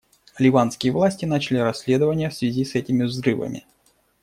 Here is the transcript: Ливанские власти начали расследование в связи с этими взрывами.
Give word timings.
Ливанские 0.39 0.93
власти 0.93 1.25
начали 1.25 1.59
расследование 1.59 2.31
в 2.31 2.33
связи 2.33 2.65
с 2.65 2.73
этими 2.73 3.03
взрывами. 3.03 3.67